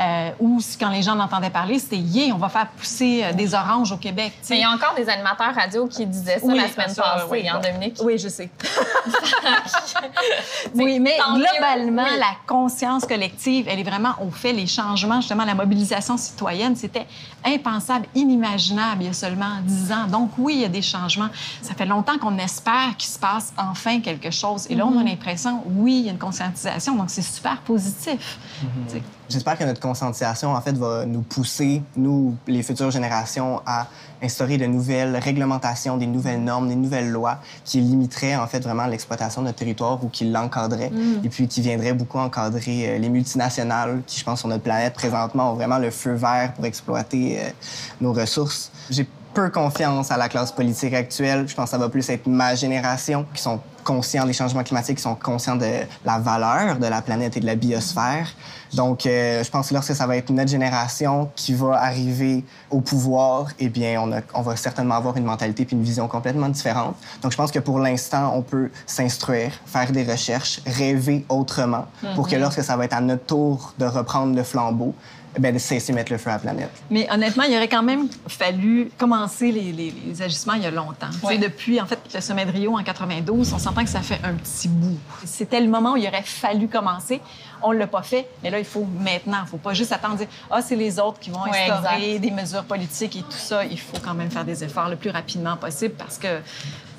Euh, 0.01 0.31
ou 0.41 0.61
quand 0.81 0.91
les 0.91 1.03
gens 1.03 1.19
entendait 1.19 1.51
parler, 1.51 1.79
c'était 1.79 1.97
«yeah, 1.99 2.35
on 2.35 2.39
va 2.39 2.49
faire 2.49 2.69
pousser 2.69 3.23
euh, 3.25 3.33
des 3.33 3.55
oranges 3.55 3.93
au 3.93 3.97
Québec». 3.97 4.33
Mais 4.51 4.57
il 4.57 4.63
y 4.63 4.65
a 4.65 4.71
encore 4.71 4.95
des 4.95 5.09
animateurs 5.09 5.55
radio 5.55 5.87
qui 5.87 6.07
disaient 6.07 6.39
ça 6.39 6.47
la 6.47 6.69
semaine 6.69 6.95
passée, 6.95 7.25
oui, 7.31 7.49
hein, 7.49 7.61
Dominique? 7.63 7.99
Oui, 8.03 8.17
je 8.17 8.29
sais. 8.29 8.49
oui, 10.75 11.01
mais 11.01 11.19
globalement, 11.35 12.07
la 12.19 12.37
conscience 12.47 13.05
collective, 13.07 13.67
elle 13.69 13.81
est 13.81 13.89
vraiment 13.89 14.15
au 14.21 14.31
fait. 14.31 14.53
Les 14.53 14.67
changements, 14.67 15.21
justement, 15.21 15.45
la 15.45 15.55
mobilisation 15.55 16.17
citoyenne, 16.17 16.77
c'était 16.77 17.07
impensable, 17.45 18.07
inimaginable 18.15 19.03
il 19.03 19.07
y 19.07 19.11
a 19.11 19.13
seulement 19.13 19.61
dix 19.63 19.93
ans. 19.93 20.07
Donc 20.07 20.31
oui, 20.39 20.55
il 20.57 20.61
y 20.63 20.65
a 20.65 20.69
des 20.69 20.83
changements. 20.83 21.29
Ça 21.63 21.75
fait 21.75 21.87
longtemps 21.87 22.19
qu'on 22.19 22.39
espère 22.39 22.97
qu'il 22.97 23.11
se 23.11 23.19
passe 23.19 23.53
enfin 23.57 24.01
quelque 24.01 24.31
chose. 24.31 24.67
Et 24.71 24.75
là, 24.75 24.87
on 24.87 24.99
a 24.99 25.03
mm-hmm. 25.03 25.07
l'impression, 25.07 25.63
oui, 25.67 25.99
il 26.01 26.07
y 26.07 26.09
a 26.09 26.13
une 26.13 26.19
conscientisation. 26.19 26.95
Donc 26.95 27.11
c'est 27.11 27.23
super 27.23 27.59
positif. 27.59 28.39
Mm-hmm. 28.63 29.01
J'espère 29.29 29.59
que 29.59 29.65
notre 29.65 29.81
conscientisation, 29.81 30.55
en 30.55 30.61
fait, 30.61 30.77
va 30.77 31.05
nous 31.05 31.21
pousser, 31.21 31.83
nous, 31.97 32.35
les 32.47 32.63
futures 32.63 32.91
générations, 32.91 33.61
à 33.67 33.87
instaurer 34.23 34.57
de 34.57 34.67
nouvelles 34.67 35.17
réglementations, 35.17 35.97
des 35.97 36.07
nouvelles 36.07 36.43
normes, 36.43 36.69
des 36.69 36.75
nouvelles 36.75 37.11
lois 37.11 37.39
qui 37.65 37.81
limiteraient, 37.81 38.37
en 38.37 38.47
fait, 38.47 38.61
vraiment 38.61 38.87
l'exploitation 38.87 39.43
de 39.43 39.49
notre 39.49 39.59
territoire 39.59 40.03
ou 40.03 40.09
qui 40.09 40.25
l'encadraient. 40.25 40.91
Mm. 40.91 41.25
Et 41.25 41.29
puis 41.29 41.47
qui 41.47 41.61
viendraient 41.61 41.93
beaucoup 41.93 42.19
encadrer 42.19 42.89
euh, 42.89 42.99
les 42.99 43.09
multinationales 43.09 44.03
qui, 44.07 44.19
je 44.19 44.25
pense, 44.25 44.41
sur 44.41 44.49
notre 44.49 44.63
planète, 44.63 44.95
présentement, 44.95 45.53
ont 45.53 45.55
vraiment 45.55 45.79
le 45.79 45.91
feu 45.91 46.13
vert 46.13 46.55
pour 46.55 46.65
exploiter 46.65 47.39
euh, 47.39 47.51
nos 48.01 48.13
ressources. 48.13 48.71
J'ai 48.89 49.07
peu 49.35 49.51
confiance 49.51 50.11
à 50.11 50.17
la 50.17 50.29
classe 50.29 50.53
politique 50.53 50.95
actuelle. 50.95 51.47
Je 51.47 51.55
pense 51.55 51.67
que 51.67 51.71
ça 51.71 51.79
va 51.79 51.89
plus 51.89 52.09
être 52.09 52.27
ma 52.27 52.55
génération 52.55 53.27
qui 53.35 53.43
sont 53.43 53.61
conscients 53.89 54.27
des 54.27 54.35
changements 54.35 54.63
climatiques, 54.63 54.97
qui 54.97 55.03
sont 55.03 55.15
conscients 55.15 55.57
de 55.57 55.71
la 56.05 56.19
valeur 56.19 56.77
de 56.77 56.87
la 56.87 57.01
planète 57.01 57.39
et 57.39 57.41
de 57.41 57.47
la 57.47 57.55
biosphère. 57.55 58.29
Donc, 58.75 59.07
euh, 59.07 59.43
je 59.43 59.51
pense 59.51 59.71
que 59.71 59.75
lorsque 59.75 59.95
ça 59.95 60.07
va 60.07 60.19
être 60.19 60.29
notre 60.29 60.51
génération 60.51 61.31
qui 61.35 61.55
va 61.55 61.81
arriver 61.81 62.45
au 62.71 62.83
pouvoir, 62.83 63.47
eh 63.59 63.71
bien, 63.71 64.03
on, 64.03 64.11
on 64.35 64.43
va 64.43 64.57
certainement 64.57 64.97
avoir 64.97 65.17
une 65.17 65.25
mentalité 65.25 65.65
puis 65.65 65.75
une 65.75 65.83
vision 65.83 66.07
complètement 66.07 66.51
différente. 66.51 66.97
Donc, 67.23 67.33
je 67.33 67.37
pense 67.39 67.51
que 67.51 67.61
pour 67.61 67.79
l'instant, 67.79 68.33
on 68.35 68.43
peut 68.43 68.71
s'instruire, 68.87 69.53
faire 69.65 69.91
des 69.91 70.05
recherches, 70.05 70.61
rêver 70.67 71.25
autrement 71.31 71.87
pour 72.15 72.29
que 72.29 72.35
mhm. 72.35 72.43
lorsque 72.43 72.63
ça 72.63 72.77
va 72.77 72.85
être 72.85 72.93
à 72.93 73.01
notre 73.01 73.25
tour 73.25 73.73
de 73.79 73.87
reprendre 73.87 74.37
le 74.37 74.43
flambeau, 74.43 74.95
ben, 75.39 75.55
de 75.55 75.59
cesser 75.59 75.93
de 75.93 75.97
mettre 75.97 76.13
le 76.13 76.19
feu 76.19 76.31
à 76.31 76.35
la 76.35 76.39
planète. 76.39 76.71
Mais 76.91 77.09
honnêtement, 77.13 77.45
il 77.45 77.55
aurait 77.55 77.69
quand 77.69 77.83
même 77.83 78.09
fallu 78.29 78.91
commencer 78.99 79.53
les, 79.53 79.73
les, 79.73 80.23
agissements 80.23 80.55
il 80.55 80.63
y 80.63 80.67
a 80.67 80.71
longtemps. 80.71 81.09
Depuis, 81.41 81.81
en 81.81 81.87
fait, 81.87 81.99
le 82.13 82.21
sommet 82.21 82.47
de 82.47 82.51
Rio 82.51 82.77
en 82.77 82.83
92, 82.83 83.53
on 83.53 83.59
s'entend 83.59 83.85
que 83.85 83.91
ça 83.91 84.01
fait 84.01 84.21
un 84.25 84.35
petit 84.35 84.69
bout. 84.69 84.99
C'était 85.25 85.61
le 85.61 85.69
moment 85.69 85.93
où 85.93 85.97
il 85.97 86.07
aurait 86.07 86.23
fallu 86.23 86.69
commencer. 86.69 87.21
On 87.63 87.73
ne 87.73 87.79
l'a 87.79 87.87
pas 87.87 88.03
fait, 88.03 88.29
mais 88.43 88.51
là, 88.51 88.59
il 88.59 88.65
faut 88.65 88.85
maintenant. 89.01 89.39
Il 89.41 89.45
ne 89.45 89.49
faut 89.49 89.57
pas 89.59 89.75
juste 89.75 89.93
attendre 89.93 90.17
dire 90.17 90.29
Ah, 90.51 90.63
c'est 90.63 90.77
les 90.77 90.99
autres 90.99 91.19
qui 91.19 91.31
vont 91.31 91.45
instaurer 91.45 92.19
des 92.19 92.31
mesures 92.31 92.65
politiques 92.65 93.17
et 93.17 93.23
tout 93.23 93.33
ça. 93.33 93.65
Il 93.65 93.79
faut 93.79 93.99
quand 94.03 94.15
même 94.15 94.31
faire 94.31 94.45
des 94.45 94.65
efforts 94.65 94.89
le 94.89 94.97
plus 94.97 95.11
rapidement 95.11 95.57
possible 95.57 95.95
parce 95.95 96.19
que, 96.19 96.41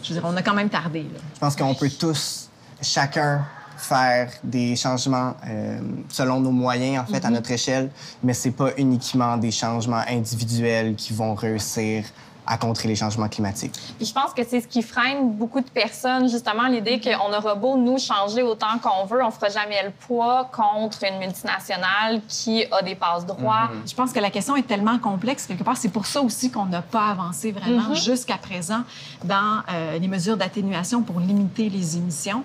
je 0.04 0.10
veux 0.10 0.20
dire, 0.20 0.30
on 0.30 0.36
a 0.36 0.42
quand 0.42 0.54
même 0.54 0.70
tardé. 0.70 1.06
Je 1.36 1.40
pense 1.40 1.56
qu'on 1.56 1.74
peut 1.74 1.90
tous, 1.90 2.50
chacun, 2.82 3.46
faire 3.80 4.31
des 4.44 4.76
changements 4.76 5.36
euh, 5.48 5.80
selon 6.10 6.40
nos 6.40 6.52
moyens, 6.52 7.04
en 7.04 7.12
fait, 7.12 7.24
à 7.24 7.30
mhm. 7.30 7.36
notre 7.36 7.52
échelle, 7.52 7.90
mais 8.24 8.34
c'est 8.34 8.52
pas 8.52 8.72
uniquement 8.78 9.38
des 9.38 9.52
changements 9.52 10.04
individuels 10.08 10.96
qui 10.96 11.14
vont 11.14 11.34
réussir 11.34 12.04
à 12.50 12.57
contrer 12.57 12.88
les 12.88 12.96
changements 12.96 13.30
climatiques. 13.30 13.74
Puis 13.98 14.07
je 14.07 14.13
pense 14.13 14.34
que 14.34 14.42
c'est 14.44 14.60
ce 14.60 14.68
qui 14.68 14.81
freine 14.81 15.34
beaucoup 15.34 15.62
de 15.62 15.69
personnes, 15.69 16.28
justement, 16.28 16.68
l'idée 16.68 17.00
qu'on 17.00 17.31
aura 17.31 17.54
beau 17.54 17.78
nous 17.78 18.00
changer 18.00 18.42
autant 18.42 18.80
qu'on 18.81 19.06
veut, 19.06 19.24
on 19.24 19.30
fera 19.30 19.50
jamais 19.50 19.84
le 19.84 19.92
poids 19.92 20.50
contre 20.51 21.04
une 21.04 21.19
multinationale 21.19 22.22
qui 22.28 22.66
a 22.72 22.81
des 22.81 22.96
passes 22.96 23.28
droits. 23.28 23.69
Mhm. 23.72 23.88
Je 23.88 23.94
pense 23.94 24.12
que 24.12 24.19
la 24.19 24.31
question 24.31 24.56
est 24.56 24.68
tellement 24.68 24.98
complexe, 24.98 25.46
quelque 25.46 25.63
part, 25.63 25.78
c'est 25.78 25.90
pour 25.90 26.07
ça 26.07 26.22
aussi 26.22 26.50
qu'on 26.50 26.66
n'a 26.66 26.81
pas 26.81 27.10
avancé 27.10 27.51
vraiment 27.51 27.90
mhm. 27.90 27.96
jusqu'à 27.96 28.38
présent 28.38 28.81
dans 29.24 29.62
euh, 29.72 30.00
les 30.00 30.07
mesures 30.07 30.36
d'atténuation 30.36 31.03
pour 31.03 31.20
limiter 31.20 31.70
les 31.70 31.98
émissions. 31.98 32.44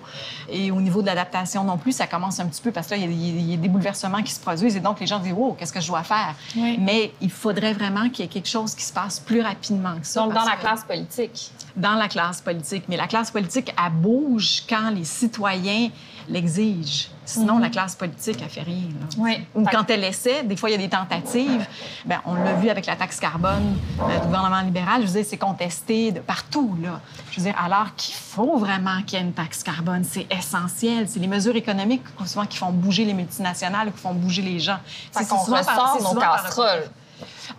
Et 0.49 0.69
au 0.69 0.81
niveau 0.81 1.01
de 1.01 1.07
l'adaptation 1.07 1.63
non 1.63 1.77
plus, 1.77 1.93
ça 1.93 2.05
commence 2.05 2.39
un 2.39 2.45
petit 2.45 2.61
peu 2.61 2.71
parce 2.71 2.85
que 2.85 2.91
là, 2.91 2.97
il 2.99 3.51
y, 3.51 3.53
a 3.55 3.57
des 3.57 3.69
bouleversements 3.69 4.21
qui 4.21 4.33
se 4.33 4.39
produisent 4.39 4.75
et 4.75 4.81
donc 4.81 4.99
les 4.99 5.07
gens 5.07 5.17
disent, 5.17 5.33
wow, 5.33 5.53
qu'est-ce 5.53 5.73
que 5.73 5.81
je 5.81 5.87
dois 5.87 6.03
faire? 6.03 6.35
Mais 6.55 7.11
il 7.21 7.31
faudrait 7.31 7.73
vraiment 7.73 8.07
qu'il 8.09 8.23
y 8.23 8.27
ait 8.27 8.31
quelque 8.31 8.49
chose 8.49 8.75
qui 8.75 8.83
se 8.83 8.93
passe 8.93 9.19
plus 9.19 9.41
rapidement 9.41 9.94
donc, 9.95 10.33
dans 10.33 10.45
la 10.45 10.55
classe 10.57 10.83
politique. 10.83 11.51
Dans 11.75 11.95
la 11.95 12.07
classe 12.07 12.41
politique. 12.41 12.85
Mais 12.87 12.97
la 12.97 13.07
classe 13.07 13.31
politique, 13.31 13.73
elle 13.77 13.93
bouge 13.93 14.63
quand 14.67 14.89
les 14.91 15.03
citoyens 15.03 15.89
l'exigent. 16.27 17.09
Sinon, 17.25 17.57
la 17.57 17.67
mhm. 17.67 17.71
classe 17.71 17.95
politique, 17.95 18.37
elle 18.41 18.49
fait 18.49 18.61
rien. 18.61 18.89
Oui. 19.17 19.43
Ou 19.55 19.63
quand 19.65 19.89
elle 19.89 20.03
essaie, 20.03 20.43
des 20.43 20.55
fois, 20.55 20.69
il 20.69 20.73
y 20.73 20.75
a 20.75 20.79
des 20.79 20.89
tentatives. 20.89 21.65
Bien, 22.05 22.21
on 22.25 22.35
l'a 22.35 22.53
vu 22.53 22.69
avec 22.69 22.85
la 22.85 22.95
taxe 22.95 23.19
carbone 23.19 23.77
euh, 23.99 24.19
du 24.19 24.25
gouvernement 24.25 24.61
libéral. 24.61 25.01
Je 25.01 25.07
veux 25.07 25.13
dire, 25.13 25.25
c'est 25.27 25.37
contesté 25.37 26.11
de 26.11 26.19
partout. 26.19 26.77
Là. 26.81 27.01
Je 27.31 27.39
veux 27.39 27.45
dire, 27.47 27.55
alors 27.59 27.95
qu'il 27.95 28.13
faut 28.13 28.57
vraiment 28.57 29.01
qu'il 29.01 29.17
y 29.17 29.21
ait 29.21 29.25
une 29.25 29.33
taxe 29.33 29.63
carbone. 29.63 30.03
C'est 30.03 30.31
essentiel. 30.31 31.07
C'est 31.09 31.19
les 31.19 31.27
mesures 31.27 31.55
économiques 31.55 32.03
souvent 32.25 32.45
qui 32.45 32.57
font 32.57 32.71
bouger 32.71 33.05
les 33.05 33.13
multinationales, 33.13 33.91
qui 33.91 33.99
font 33.99 34.13
bouger 34.13 34.43
les 34.43 34.59
gens. 34.59 34.79
C'est 35.11 35.27
qu'on 35.27 35.37
ressort 35.37 35.97
nos 36.01 36.19
casseroles 36.19 36.89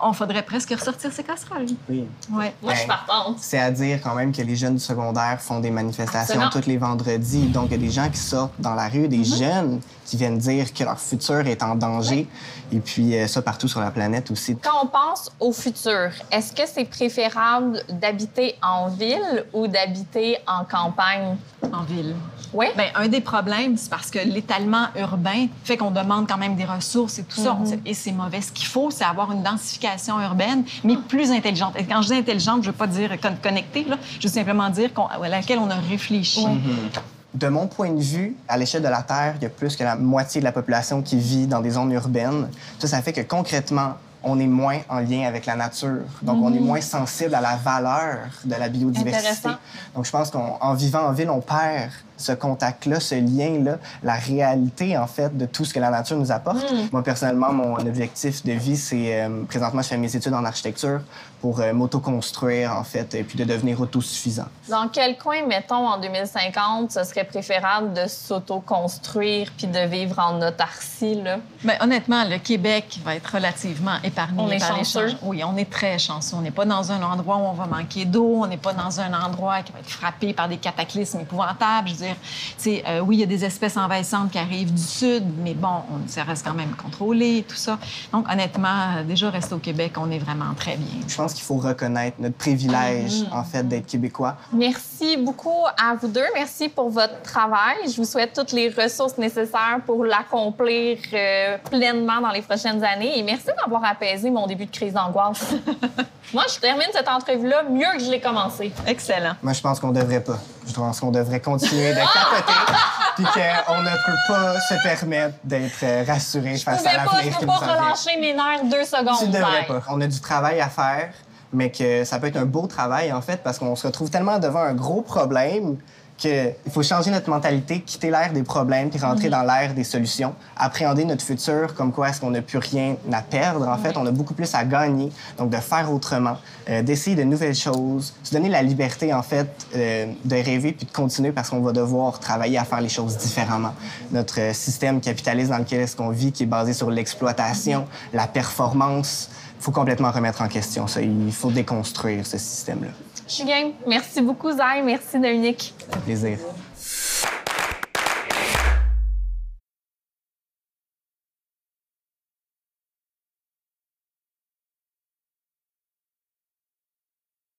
on 0.01 0.13
faudrait 0.13 0.43
presque 0.43 0.71
ressortir 0.71 1.13
ces 1.13 1.23
casseroles. 1.23 1.67
Oui. 1.89 2.05
Ouais. 2.31 2.55
Moi, 2.63 2.75
je 2.75 2.79
suis 2.79 2.89
partante. 2.89 3.39
C'est 3.41 3.59
à 3.59 3.71
dire 3.71 4.01
quand 4.03 4.15
même 4.15 4.33
que 4.33 4.43
les 4.43 4.57
jeunes 4.57 4.75
du 4.75 4.81
secondaire 4.81 5.41
font 5.41 5.61
des 5.61 5.71
manifestations 5.71 6.49
tous 6.51 6.67
les 6.67 6.77
vendredis. 6.77 7.47
Donc, 7.49 7.67
il 7.67 7.73
y 7.73 7.75
a 7.75 7.79
des 7.79 7.91
gens 7.91 8.09
qui 8.11 8.19
sortent 8.19 8.59
dans 8.59 8.75
la 8.75 8.89
rue, 8.89 9.09
des 9.09 9.19
mm-hmm. 9.19 9.39
jeunes 9.39 9.81
qui 10.05 10.17
viennent 10.17 10.39
dire 10.39 10.73
que 10.73 10.85
leur 10.85 11.01
futur 11.01 11.47
est 11.47 11.63
en 11.63 11.75
danger. 11.75 12.29
Et 12.73 12.81
puis, 12.81 13.17
euh, 13.17 13.27
ça 13.27 13.43
partout 13.43 13.69
sur 13.69 13.81
la 13.81 13.91
planète 13.91 14.31
aussi. 14.31 14.57
Quand 14.57 14.85
on 14.85 14.87
pense 14.87 15.31
au 15.41 15.53
futur, 15.53 16.11
est-ce 16.31 16.53
que 16.53 16.63
c'est 16.67 16.85
préférable 16.85 17.83
d'habiter 17.89 18.57
en 18.63 18.89
ville 18.89 19.47
ou 19.53 19.67
d'habiter 19.67 20.39
en 20.47 20.65
campagne? 20.65 21.37
En 21.73 21.83
ville. 21.83 22.15
Oui. 22.53 22.67
Bien, 22.76 22.87
un 22.95 23.09
des 23.09 23.21
problèmes, 23.21 23.76
c'est 23.76 23.91
parce 23.91 24.11
que 24.11 24.19
l'étalement 24.19 24.87
urbain 24.97 25.47
fait 25.65 25.76
qu'on 25.76 25.91
demande 25.91 26.29
quand 26.29 26.38
même 26.38 26.57
des 26.57 26.65
ressources 26.65 27.19
et 27.19 27.25
tout 27.25 27.41
ça. 27.41 27.53
Mm-hmm. 27.53 27.81
Et 27.87 27.95
c'est 27.95 28.12
mauvais. 28.12 28.41
Ce 28.41 28.53
qu'il 28.53 28.67
faut, 28.67 28.91
c'est 28.91 29.05
avoir 29.05 29.33
une 29.33 29.43
densification 29.43 30.21
urbaine, 30.21 30.65
mais 30.85 30.97
plus 30.97 31.31
intelligente. 31.31 31.75
Et 31.79 31.85
quand 31.85 32.03
je 32.03 32.09
dis 32.09 32.15
intelligente, 32.15 32.62
je 32.62 32.69
ne 32.69 32.73
veux 32.73 32.79
pas 32.79 32.87
dire 32.87 33.11
connectée, 33.43 33.85
là. 33.85 33.97
je 34.19 34.29
veux 34.29 34.33
simplement 34.33 34.69
dire 34.71 34.91
à 34.97 35.29
laquelle 35.29 35.59
on 35.59 35.71
a 35.71 35.76
réfléchi. 35.76 36.45
Mm-hmm. 36.47 37.35
de 37.35 37.49
mon 37.49 37.67
point 37.67 37.91
de 37.91 38.00
vue, 38.00 38.37
à 38.49 38.57
l'échelle 38.57 38.83
de 38.83 38.88
la 38.88 39.03
Terre, 39.03 39.35
il 39.37 39.43
y 39.43 39.47
a 39.47 39.50
plus 39.50 39.76
que 39.76 39.85
la 39.85 39.97
moitié 39.97 40.41
de 40.41 40.45
la 40.45 40.53
population 40.53 41.03
qui 41.03 41.19
vit 41.19 41.47
dans 41.47 41.61
des 41.61 41.71
zones 41.71 41.93
urbaines. 41.93 42.49
Ça, 42.79 42.87
ça 42.87 43.03
fait 43.03 43.12
que 43.12 43.21
concrètement, 43.21 43.95
on 44.26 44.41
est 44.41 44.47
moins 44.47 44.81
en 44.88 44.99
lien 44.99 45.26
avec 45.26 45.47
la 45.47 45.55
nature. 45.55 46.03
Donc, 46.23 46.43
on 46.43 46.53
est 46.53 46.61
moins 46.61 46.81
sensible 46.81 47.35
à 47.35 47.41
la 47.41 47.57
valeur 47.57 48.19
de 48.45 48.55
la 48.55 48.69
biodiversité. 48.69 49.50
Donc, 49.95 50.05
je 50.05 50.11
pense 50.11 50.31
qu'en 50.31 50.75
vivant 50.75 51.07
en 51.07 51.12
ville, 51.12 51.31
on 51.31 51.41
perd 51.41 51.93
ce 52.17 52.33
contact-là, 52.33 53.01
ce 53.01 53.15
lien-là, 53.15 53.79
la 54.03 54.15
réalité, 54.15 54.97
en 54.97 55.07
fait, 55.07 55.37
de 55.37 55.47
tout 55.47 55.65
ce 55.65 55.75
que 55.75 55.81
la 55.81 55.91
nature 55.91 56.17
nous 56.17 56.33
apporte. 56.33 56.65
Moi, 56.93 57.03
personnellement, 57.03 57.53
mon 57.53 57.77
objectif 57.77 58.45
de 58.45 58.53
vie, 58.53 58.77
c'est... 58.77 59.23
euh, 59.23 59.45
présentement, 59.49 59.83
je 59.83 59.89
fais 59.89 59.97
mes 59.97 60.15
études 60.15 60.35
en 60.35 60.45
architecture 60.45 61.01
pour 61.41 61.61
euh, 61.61 61.73
m'auto-construire, 61.73 62.73
en 62.73 62.85
fait, 62.85 63.15
et 63.15 63.23
puis 63.23 63.39
de 63.39 63.45
devenir 63.45 63.81
autosuffisant. 63.81 64.47
Dans 64.69 64.89
quel 64.89 65.19
coin, 65.19 65.45
mettons, 65.47 65.87
en 65.87 65.99
2050, 66.01 66.91
ce 66.91 67.05
serait 67.05 67.25
préférable 67.25 67.93
de 67.93 68.07
s'auto-construire 68.07 69.51
puis 69.57 69.67
de 69.67 69.79
vivre 69.87 70.19
en 70.19 70.41
autarcie, 70.41 71.21
là? 71.23 71.39
Bien, 71.63 71.75
honnêtement, 71.81 72.25
le 72.25 72.39
Québec 72.39 72.99
va 73.05 73.15
être 73.17 73.35
relativement 73.35 73.97
épargné 74.03 74.41
On 74.43 74.51
est 74.51 74.59
par 74.59 74.73
les 74.73 74.79
chanceux. 74.85 75.09
changements. 75.09 75.19
Oui, 75.29 75.43
on 75.45 75.57
est 75.57 75.71
très 75.71 75.99
chanceux. 75.99 76.37
On 76.37 76.41
n'est 76.41 76.51
pas 76.51 76.65
dans 76.65 76.91
un 76.93 77.03
endroit 77.03 77.37
où 77.37 77.41
on 77.47 77.53
va 77.53 77.67
manquer 77.67 78.05
d'eau. 78.05 78.41
On 78.43 78.47
n'est 78.47 78.57
pas 78.57 78.73
dans 78.73 79.01
un 79.01 79.13
endroit 79.13 79.63
qui 79.63 79.73
va 79.73 79.81
être 79.81 79.91
frappé 79.91 80.33
par 80.33 80.49
des 80.49 80.57
cataclysmes 80.57 81.21
épouvantables. 81.21 81.89
Je 81.89 81.95
veux 81.95 82.06
dire, 82.07 82.17
tu 82.21 82.55
sais, 82.59 82.85
euh, 82.87 83.01
oui, 83.01 83.17
il 83.17 83.21
y 83.21 83.23
a 83.23 83.27
des 83.27 83.45
espèces 83.45 83.77
envahissantes 83.77 84.31
qui 84.31 84.39
arrivent 84.39 84.73
du 84.73 84.83
sud, 84.83 85.25
mais 85.43 85.55
bon, 85.55 85.69
on, 85.91 86.09
ça 86.09 86.23
reste 86.25 86.47
quand 86.47 86.55
même 86.55 86.75
contrôlé, 86.75 87.45
tout 87.49 87.57
ça. 87.57 87.79
Donc, 88.13 88.31
honnêtement, 88.31 88.97
euh, 88.99 89.05
déjà, 89.05 89.31
rester 89.31 89.55
au 89.55 89.59
Québec, 89.59 89.93
on 89.97 90.11
est 90.11 90.19
vraiment 90.19 90.55
très 90.57 90.77
bien. 90.77 91.01
Je 91.07 91.17
pense 91.17 91.35
qu'il 91.35 91.45
faut 91.45 91.57
reconnaître 91.57 92.17
notre 92.21 92.37
privilège, 92.37 93.25
en 93.33 93.45
fait, 93.45 93.67
d'être 93.67 93.87
québécois. 93.87 94.37
Merci 94.53 95.17
beaucoup 95.17 95.65
à 95.77 95.95
vous 95.95 96.09
deux. 96.09 96.27
Merci 96.35 96.69
pour 96.69 96.91
votre 96.91 97.23
travail. 97.23 97.77
Je 97.87 97.97
vous 97.97 98.05
souhaite 98.05 98.33
toutes 98.35 98.53
les 98.53 98.69
ressources 98.69 99.19
nécessaires 99.19 99.81
pour 99.85 100.05
l'accomplir 100.05 100.99
euh, 101.13 101.59
pleinement 101.71 102.21
dans 102.21 102.31
les 102.31 102.43
prochaines 102.43 102.83
années. 102.85 103.19
Et 103.19 103.23
merci 103.23 103.49
d'avoir 103.61 103.85
apaisé 103.85 104.31
mon 104.31 104.47
début 104.47 104.67
de 104.67 104.71
crise 104.71 104.93
d'angoisse. 104.93 105.55
Moi, 106.35 106.45
je 106.53 106.59
termine 106.61 106.89
cette 106.93 107.09
entrevue-là 107.09 107.65
mieux 107.65 107.87
que 107.97 108.05
je 108.05 108.11
l'ai 108.11 108.21
commencée. 108.21 108.73
Excellent. 108.87 109.35
Moi, 109.43 109.53
je 109.53 109.61
pense 109.61 109.79
qu'on 109.79 109.93
devrait 109.93 110.23
pas. 110.23 110.39
Je 110.67 110.73
pense 110.73 111.01
qu'on 111.01 111.11
devrait 111.11 111.41
continuer 111.41 111.91
de 111.93 111.99
capoter, 111.99 112.53
puis 113.17 113.25
qu'on 113.25 113.83
ne 113.83 113.91
peut 113.91 114.19
pas 114.29 114.61
se 114.61 114.75
permettre 114.83 115.35
d'être 115.45 116.07
rassuré 116.07 116.57
Je 116.57 116.63
face 116.65 116.85
à 116.85 116.91
pas, 116.91 116.97
l'avenir 116.97 117.33
je 117.35 117.39
qui 117.39 117.47
peux 117.47 117.47
nous 117.47 117.53
pas 117.53 117.59
en 117.59 117.65
vient. 117.73 117.85
relâcher 117.85 118.21
mes 118.21 118.35
nerfs 118.35 118.65
deux 118.65 118.85
secondes. 118.85 119.19
Tu 119.21 119.29
devrais 119.29 119.65
Pierre. 119.65 119.67
pas. 119.67 119.83
On 119.91 120.01
a 120.01 120.07
du 120.07 120.21
travail 120.21 120.61
à 120.61 120.69
faire, 120.69 121.11
mais 121.53 121.71
que 121.71 122.05
ça 122.05 122.19
peut 122.19 122.27
être 122.27 122.37
un 122.37 122.45
beau 122.47 122.67
travail, 122.67 123.13
en 123.13 123.21
fait, 123.23 123.43
parce 123.43 123.59
qu'on 123.59 123.77
se 123.77 123.87
retrouve 123.87 124.11
tellement 124.11 124.39
devant 124.39 124.61
un 124.63 124.75
gros 124.75 125.03
problème 125.03 125.77
qu'il 126.17 126.55
faut 126.71 126.83
changer 126.83 127.11
notre 127.11 127.29
mentalité, 127.29 127.81
quitter 127.81 128.11
l'ère 128.11 128.33
des 128.33 128.43
problèmes, 128.43 128.91
puis 128.91 128.99
rentrer 128.99 129.29
dans 129.29 129.43
l'ère 129.43 129.75
des 129.75 129.85
solutions, 129.85 130.35
appréhender 130.57 131.05
notre 131.05 131.23
futur 131.23 131.75
comme 131.75 131.93
quoi 131.93 132.09
est-ce 132.09 132.21
qu'on 132.21 132.31
n'a 132.31 132.43
plus 132.43 132.59
rien 132.59 132.97
à 133.13 133.23
perdre, 133.23 133.69
en 133.69 133.77
fait, 133.77 133.97
on 133.97 134.07
a 134.07 134.11
beaucoup 134.11 134.35
plus 134.35 134.55
à 134.55 134.65
gagner, 134.65 135.13
donc 135.39 135.51
de 135.51 135.57
faire 135.57 135.93
autrement, 135.93 136.37
euh, 136.69 136.83
d'essayer 136.83 137.17
de 137.17 137.23
nouvelles 137.23 137.55
choses, 137.55 138.15
se 138.23 138.33
donner 138.33 138.49
la 138.49 138.63
liberté, 138.63 139.13
en 139.13 139.23
fait, 139.23 139.49
euh, 139.75 140.07
de 140.25 140.35
rêver 140.37 140.73
puis 140.73 140.87
de 140.87 140.93
continuer 140.93 141.33
parce 141.33 141.51
qu'on 141.51 141.61
va 141.61 141.73
devoir 141.73 142.19
travailler 142.19 142.59
à 142.59 142.65
faire 142.65 142.81
les 142.81 142.89
choses 142.89 143.17
différemment. 143.19 143.75
Notre 144.11 144.41
euh, 144.41 144.53
système 144.53 145.01
capitaliste 145.01 145.51
dans 145.51 145.59
lequel 145.59 145.81
est-ce 145.81 145.97
qu'on 145.97 146.11
vit, 146.11 146.33
qui 146.33 146.45
est 146.45 146.47
basé 146.47 146.73
sur 146.73 146.91
l'exploitation, 146.91 147.87
la 148.13 148.27
performance, 148.27 149.29
il 149.59 149.63
faut 149.63 149.73
complètement 149.73 150.11
remettre 150.11 150.43
en 150.43 150.49
question 150.49 150.87
ça. 150.87 151.01
Il 151.01 151.33
faut 151.33 151.51
déconstruire 151.51 152.27
ce 152.27 152.39
système-là. 152.39 153.06
Je 153.26 153.33
suis 153.33 153.45
game. 153.45 153.73
Merci 153.87 154.21
beaucoup, 154.21 154.50
Zay. 154.52 154.83
Merci, 154.85 155.18
Dominique. 155.18 155.75
Fait 155.92 156.00
plaisir. 156.00 156.38